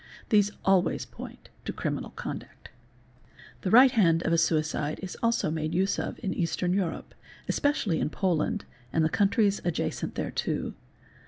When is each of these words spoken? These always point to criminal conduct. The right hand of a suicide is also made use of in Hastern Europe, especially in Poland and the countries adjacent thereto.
These 0.29 0.49
always 0.65 1.05
point 1.05 1.49
to 1.63 1.71
criminal 1.71 2.09
conduct. 2.09 2.71
The 3.61 3.69
right 3.69 3.91
hand 3.91 4.23
of 4.23 4.33
a 4.33 4.37
suicide 4.39 4.99
is 5.03 5.15
also 5.21 5.51
made 5.51 5.75
use 5.75 5.99
of 5.99 6.19
in 6.23 6.33
Hastern 6.33 6.73
Europe, 6.73 7.13
especially 7.47 7.99
in 7.99 8.09
Poland 8.09 8.65
and 8.91 9.05
the 9.05 9.09
countries 9.09 9.61
adjacent 9.63 10.15
thereto. 10.15 10.73